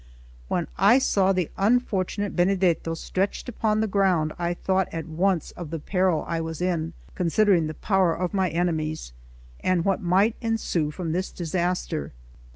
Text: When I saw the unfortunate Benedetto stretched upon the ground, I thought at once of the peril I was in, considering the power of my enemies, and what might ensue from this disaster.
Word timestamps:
When 0.47 0.65
I 0.79 0.97
saw 0.97 1.31
the 1.31 1.51
unfortunate 1.59 2.35
Benedetto 2.35 2.95
stretched 2.95 3.47
upon 3.47 3.81
the 3.81 3.87
ground, 3.87 4.33
I 4.39 4.55
thought 4.55 4.87
at 4.91 5.05
once 5.05 5.51
of 5.51 5.69
the 5.69 5.77
peril 5.77 6.25
I 6.27 6.41
was 6.41 6.59
in, 6.59 6.93
considering 7.13 7.67
the 7.67 7.75
power 7.75 8.15
of 8.17 8.33
my 8.33 8.49
enemies, 8.49 9.13
and 9.59 9.85
what 9.85 10.01
might 10.01 10.35
ensue 10.41 10.89
from 10.89 11.11
this 11.11 11.31
disaster. 11.31 12.13